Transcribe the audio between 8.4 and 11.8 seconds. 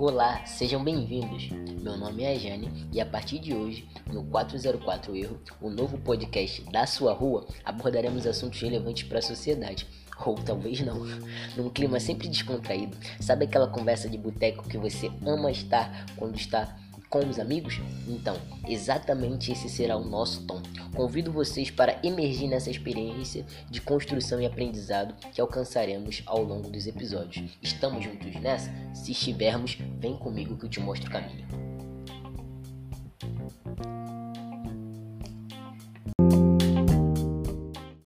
relevantes para a sociedade. Ou talvez não, num